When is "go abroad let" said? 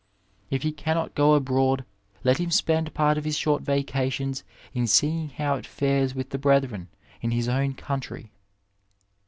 1.13-2.39